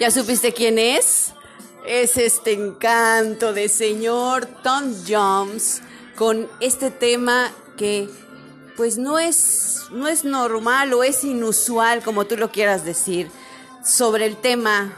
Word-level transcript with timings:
¿Ya 0.00 0.10
supiste 0.10 0.52
quién 0.52 0.76
es? 0.78 1.32
Es 1.86 2.16
este 2.16 2.52
encanto 2.52 3.52
de 3.52 3.68
señor 3.68 4.46
Tom 4.64 4.92
Jones 5.06 5.82
con 6.16 6.48
este 6.58 6.90
tema 6.90 7.52
que 7.76 8.08
pues 8.76 8.98
no 8.98 9.20
es 9.20 9.82
no 9.92 10.08
es 10.08 10.24
normal 10.24 10.92
o 10.94 11.04
es 11.04 11.22
inusual 11.22 12.02
como 12.02 12.24
tú 12.24 12.36
lo 12.36 12.50
quieras 12.50 12.84
decir 12.84 13.30
sobre 13.84 14.26
el 14.26 14.36
tema 14.36 14.96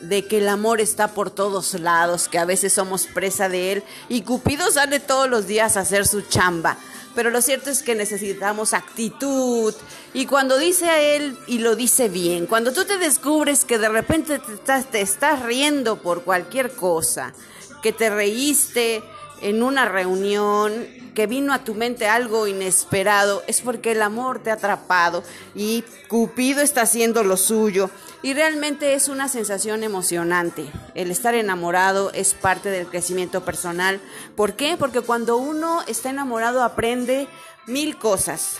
de 0.00 0.26
que 0.26 0.38
el 0.38 0.48
amor 0.48 0.80
está 0.80 1.08
por 1.08 1.30
todos 1.30 1.74
lados, 1.74 2.28
que 2.28 2.38
a 2.38 2.46
veces 2.46 2.72
somos 2.72 3.06
presa 3.06 3.50
de 3.50 3.72
él 3.72 3.84
y 4.08 4.22
Cupido 4.22 4.70
sale 4.70 4.98
todos 4.98 5.28
los 5.28 5.46
días 5.46 5.76
a 5.76 5.80
hacer 5.80 6.06
su 6.06 6.22
chamba 6.22 6.78
pero 7.18 7.30
lo 7.30 7.42
cierto 7.42 7.68
es 7.68 7.82
que 7.82 7.96
necesitamos 7.96 8.74
actitud. 8.74 9.74
Y 10.14 10.26
cuando 10.26 10.56
dice 10.56 10.88
a 10.88 11.02
él, 11.02 11.36
y 11.48 11.58
lo 11.58 11.74
dice 11.74 12.08
bien, 12.08 12.46
cuando 12.46 12.72
tú 12.72 12.84
te 12.84 12.96
descubres 12.96 13.64
que 13.64 13.76
de 13.76 13.88
repente 13.88 14.38
te 14.38 14.54
estás, 14.54 14.88
te 14.88 15.00
estás 15.00 15.42
riendo 15.42 16.00
por 16.00 16.22
cualquier 16.22 16.70
cosa, 16.70 17.34
que 17.82 17.92
te 17.92 18.08
reíste 18.08 19.02
en 19.42 19.62
una 19.62 19.84
reunión, 19.86 20.86
que 21.14 21.26
vino 21.26 21.52
a 21.52 21.64
tu 21.64 21.74
mente 21.74 22.06
algo 22.06 22.46
inesperado, 22.46 23.42
es 23.48 23.60
porque 23.60 23.90
el 23.90 24.02
amor 24.02 24.40
te 24.40 24.50
ha 24.50 24.54
atrapado 24.54 25.24
y 25.54 25.82
Cupido 26.08 26.60
está 26.60 26.82
haciendo 26.82 27.24
lo 27.24 27.36
suyo. 27.36 27.90
Y 28.22 28.34
realmente 28.34 28.94
es 28.94 29.08
una 29.08 29.28
sensación 29.28 29.82
emocionante. 29.82 30.70
El 30.94 31.10
estar 31.10 31.34
enamorado 31.34 32.12
es 32.12 32.34
parte 32.34 32.70
del 32.70 32.86
crecimiento 32.86 33.44
personal. 33.44 34.00
¿Por 34.36 34.54
qué? 34.54 34.76
Porque 34.76 35.00
cuando 35.00 35.38
uno 35.38 35.82
está 35.88 36.10
enamorado 36.10 36.62
aprende 36.62 37.28
mil 37.66 37.98
cosas, 37.98 38.58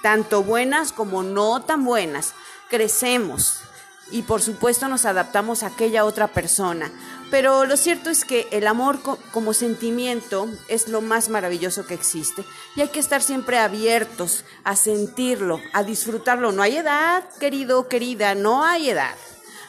tanto 0.00 0.44
buenas 0.44 0.92
como 0.92 1.24
no 1.24 1.62
tan 1.62 1.84
buenas. 1.84 2.34
Crecemos, 2.68 3.62
y 4.10 4.22
por 4.22 4.40
supuesto 4.40 4.88
nos 4.88 5.04
adaptamos 5.04 5.62
a 5.62 5.68
aquella 5.68 6.04
otra 6.04 6.28
persona. 6.28 6.90
Pero 7.30 7.64
lo 7.64 7.76
cierto 7.76 8.08
es 8.08 8.24
que 8.24 8.46
el 8.52 8.66
amor 8.68 9.00
como 9.32 9.52
sentimiento 9.52 10.48
es 10.68 10.86
lo 10.88 11.00
más 11.00 11.28
maravilloso 11.28 11.84
que 11.84 11.94
existe 11.94 12.44
y 12.76 12.82
hay 12.82 12.88
que 12.88 13.00
estar 13.00 13.20
siempre 13.20 13.58
abiertos 13.58 14.44
a 14.62 14.76
sentirlo, 14.76 15.60
a 15.72 15.82
disfrutarlo. 15.82 16.52
No 16.52 16.62
hay 16.62 16.76
edad, 16.76 17.24
querido, 17.40 17.88
querida, 17.88 18.34
no 18.36 18.64
hay 18.64 18.90
edad. 18.90 19.16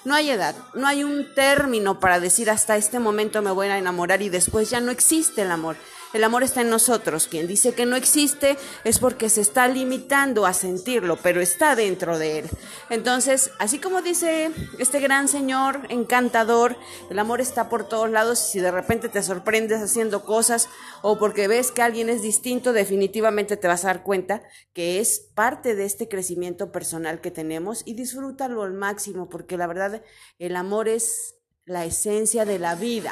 No 0.06 0.16
hay 0.16 0.30
edad, 0.30 0.56
no 0.74 0.88
hay 0.88 1.04
un 1.04 1.34
término 1.34 2.00
para 2.00 2.22
decir 2.22 2.50
hasta 2.50 2.78
este 2.78 2.98
momento 2.98 3.42
me 3.42 3.52
voy 3.52 3.68
a 3.68 3.78
enamorar 3.78 4.22
y 4.22 4.30
después 4.30 4.70
ya 4.70 4.80
no 4.80 4.90
existe 4.90 5.42
el 5.42 5.52
amor. 5.52 5.76
El 6.14 6.24
amor 6.24 6.44
está 6.44 6.62
en 6.62 6.70
nosotros. 6.70 7.28
Quien 7.28 7.48
dice 7.48 7.74
que 7.74 7.86
no 7.86 7.96
existe 7.96 8.58
es 8.84 9.00
porque 9.00 9.30
se 9.30 9.42
está 9.42 9.68
limitando 9.68 10.46
a 10.46 10.54
sentirlo, 10.54 11.18
pero 11.22 11.42
está 11.42 11.76
dentro 11.76 12.18
de 12.18 12.40
él. 12.40 12.50
Entonces, 12.90 13.52
así 13.60 13.80
como 13.80 14.02
dice 14.02 14.52
este 14.80 15.00
gran 15.00 15.28
señor 15.28 15.82
encantador, 15.90 16.78
el 17.10 17.20
amor 17.20 17.42
está 17.42 17.68
por 17.68 17.88
todos 17.88 18.10
lados 18.10 18.42
y 18.48 18.52
si 18.54 18.60
de 18.60 18.72
repente 18.72 19.10
te 19.10 19.22
sorprendes 19.22 19.82
haciendo 19.82 20.24
cosas 20.24 20.70
o 21.02 21.20
porque 21.20 21.48
ves 21.48 21.72
que 21.72 21.82
alguien 21.82 22.10
es 22.10 22.22
distinto, 22.22 22.72
definitivamente 22.72 23.58
te 23.58 23.68
vas 23.68 23.84
a 23.84 23.88
dar 23.88 24.04
cuenta 24.04 24.44
que 24.74 25.00
es 25.00 25.20
parte 25.36 25.76
de 25.76 25.86
este 25.86 26.08
crecimiento 26.08 26.72
personal 26.72 27.20
que 27.20 27.32
tenemos 27.32 27.84
y 27.86 27.96
disfrútalo 27.96 28.64
al 28.64 28.74
máximo 28.74 29.30
porque 29.30 29.58
la 29.58 29.68
verdad 29.68 30.02
el 30.40 30.56
amor 30.56 30.88
es 30.88 31.36
la 31.66 31.86
esencia 31.86 32.46
de 32.46 32.60
la 32.60 32.76
vida. 32.76 33.12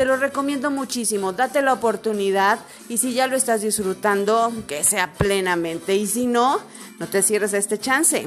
Te 0.00 0.06
lo 0.06 0.16
recomiendo 0.16 0.70
muchísimo, 0.70 1.34
date 1.34 1.60
la 1.60 1.74
oportunidad 1.74 2.58
y 2.88 2.96
si 2.96 3.12
ya 3.12 3.26
lo 3.26 3.36
estás 3.36 3.60
disfrutando, 3.60 4.50
que 4.66 4.82
sea 4.82 5.12
plenamente. 5.12 5.94
Y 5.94 6.06
si 6.06 6.26
no, 6.26 6.58
no 6.98 7.06
te 7.06 7.20
cierres 7.20 7.52
este 7.52 7.76
chance. 7.76 8.26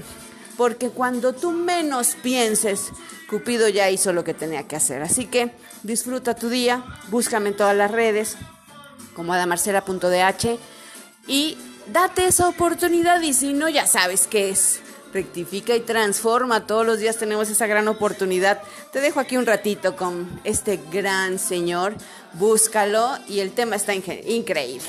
Porque 0.55 0.91
cuando 0.91 1.33
tú 1.33 1.49
menos 1.49 2.15
pienses, 2.21 2.91
Cupido 3.27 3.69
ya 3.69 3.89
hizo 3.89 4.13
lo 4.13 4.23
que 4.23 4.35
tenía 4.35 4.67
que 4.67 4.75
hacer. 4.75 5.01
Así 5.01 5.25
que 5.25 5.51
disfruta 5.81 6.35
tu 6.35 6.49
día, 6.49 6.85
búscame 7.09 7.49
en 7.49 7.57
todas 7.57 7.75
las 7.75 7.89
redes 7.89 8.37
como 9.15 9.33
adamarcela.dh 9.33 10.59
y 11.25 11.57
date 11.91 12.27
esa 12.27 12.49
oportunidad 12.49 13.19
y 13.23 13.33
si 13.33 13.53
no, 13.53 13.67
ya 13.67 13.87
sabes 13.87 14.27
qué 14.27 14.51
es 14.51 14.79
rectifica 15.13 15.75
y 15.75 15.81
transforma. 15.81 16.65
Todos 16.65 16.85
los 16.85 16.99
días 16.99 17.17
tenemos 17.17 17.49
esa 17.49 17.67
gran 17.67 17.87
oportunidad. 17.87 18.61
Te 18.91 18.99
dejo 18.99 19.19
aquí 19.19 19.37
un 19.37 19.45
ratito 19.45 19.95
con 19.95 20.41
este 20.43 20.79
gran 20.91 21.39
señor. 21.39 21.93
Búscalo 22.33 23.17
y 23.27 23.39
el 23.39 23.51
tema 23.51 23.75
está 23.75 23.93
increíble. 23.93 24.81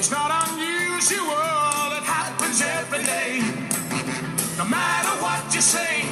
It's 0.00 0.10
not 0.10 0.30
unusual, 0.48 1.92
happens 2.02 2.62
just 5.50 5.72
say. 5.72 6.09